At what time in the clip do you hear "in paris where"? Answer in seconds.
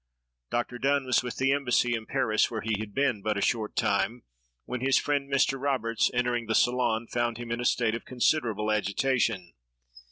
1.93-2.61